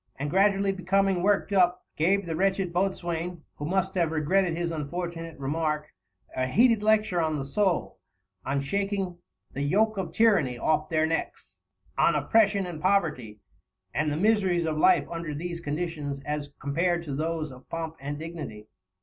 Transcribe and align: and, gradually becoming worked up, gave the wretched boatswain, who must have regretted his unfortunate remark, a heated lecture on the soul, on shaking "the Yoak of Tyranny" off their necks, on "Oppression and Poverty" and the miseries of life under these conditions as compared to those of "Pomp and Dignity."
and, 0.15 0.31
gradually 0.31 0.71
becoming 0.71 1.21
worked 1.21 1.53
up, 1.53 1.85
gave 1.95 2.25
the 2.25 2.35
wretched 2.35 2.73
boatswain, 2.73 3.43
who 3.57 3.65
must 3.65 3.93
have 3.93 4.11
regretted 4.11 4.57
his 4.57 4.71
unfortunate 4.71 5.37
remark, 5.39 5.93
a 6.35 6.47
heated 6.47 6.81
lecture 6.81 7.21
on 7.21 7.35
the 7.37 7.45
soul, 7.45 7.99
on 8.43 8.59
shaking 8.59 9.19
"the 9.53 9.61
Yoak 9.61 9.97
of 9.97 10.11
Tyranny" 10.11 10.57
off 10.57 10.89
their 10.89 11.05
necks, 11.05 11.59
on 11.99 12.15
"Oppression 12.15 12.65
and 12.65 12.81
Poverty" 12.81 13.41
and 13.93 14.11
the 14.11 14.17
miseries 14.17 14.65
of 14.65 14.75
life 14.79 15.07
under 15.07 15.35
these 15.35 15.59
conditions 15.59 16.19
as 16.21 16.49
compared 16.59 17.03
to 17.03 17.13
those 17.13 17.51
of 17.51 17.69
"Pomp 17.69 17.95
and 17.99 18.17
Dignity." 18.17 18.65